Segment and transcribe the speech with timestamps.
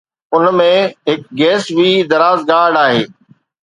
[0.35, 0.67] ان ۾
[1.09, 3.01] هڪ گيس وي دراز گارڊ آهي